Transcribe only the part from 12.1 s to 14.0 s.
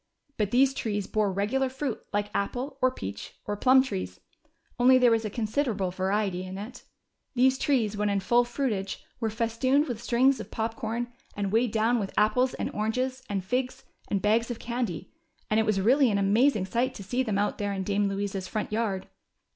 apples and oranges and figs